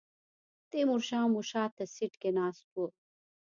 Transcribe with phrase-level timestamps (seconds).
[0.71, 2.77] تیمور شاه مو شاته سیټ کې ناست و.